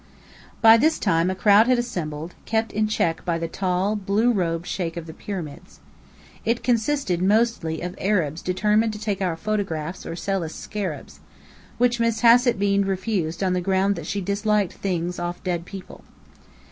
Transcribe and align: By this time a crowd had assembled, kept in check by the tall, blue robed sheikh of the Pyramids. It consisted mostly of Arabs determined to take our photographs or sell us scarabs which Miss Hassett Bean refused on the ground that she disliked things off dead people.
By 0.63 0.77
this 0.77 0.97
time 0.97 1.29
a 1.29 1.35
crowd 1.35 1.67
had 1.67 1.77
assembled, 1.77 2.33
kept 2.47 2.71
in 2.71 2.87
check 2.87 3.23
by 3.23 3.37
the 3.37 3.47
tall, 3.47 3.95
blue 3.95 4.31
robed 4.33 4.65
sheikh 4.65 4.97
of 4.97 5.05
the 5.05 5.13
Pyramids. 5.13 5.79
It 6.43 6.63
consisted 6.63 7.21
mostly 7.21 7.81
of 7.81 7.93
Arabs 7.99 8.41
determined 8.41 8.93
to 8.93 8.99
take 8.99 9.21
our 9.21 9.37
photographs 9.37 10.03
or 10.03 10.15
sell 10.15 10.43
us 10.43 10.55
scarabs 10.55 11.19
which 11.77 11.99
Miss 11.99 12.21
Hassett 12.21 12.57
Bean 12.57 12.81
refused 12.83 13.43
on 13.43 13.53
the 13.53 13.61
ground 13.61 13.95
that 13.95 14.07
she 14.07 14.21
disliked 14.21 14.73
things 14.73 15.19
off 15.19 15.43
dead 15.43 15.65
people. 15.65 16.03